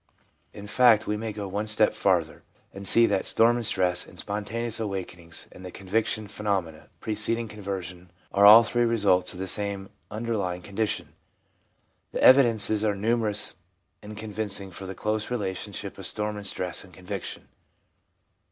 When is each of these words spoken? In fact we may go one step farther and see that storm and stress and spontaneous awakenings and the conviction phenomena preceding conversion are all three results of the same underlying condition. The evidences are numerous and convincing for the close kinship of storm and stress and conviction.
In 0.51 0.65
fact 0.65 1.05
we 1.05 1.15
may 1.15 1.31
go 1.31 1.47
one 1.47 1.67
step 1.67 1.93
farther 1.93 2.41
and 2.73 2.87
see 2.87 3.05
that 3.05 3.27
storm 3.27 3.57
and 3.57 3.63
stress 3.67 4.03
and 4.03 4.17
spontaneous 4.17 4.79
awakenings 4.79 5.45
and 5.51 5.63
the 5.63 5.69
conviction 5.69 6.27
phenomena 6.27 6.89
preceding 6.99 7.47
conversion 7.47 8.09
are 8.31 8.43
all 8.43 8.63
three 8.63 8.83
results 8.85 9.33
of 9.33 9.37
the 9.39 9.45
same 9.45 9.91
underlying 10.09 10.63
condition. 10.63 11.13
The 12.13 12.23
evidences 12.23 12.83
are 12.83 12.95
numerous 12.95 13.57
and 14.01 14.17
convincing 14.17 14.71
for 14.71 14.87
the 14.87 14.95
close 14.95 15.27
kinship 15.29 15.99
of 15.99 16.07
storm 16.07 16.35
and 16.35 16.47
stress 16.47 16.83
and 16.83 16.91
conviction. 16.91 17.47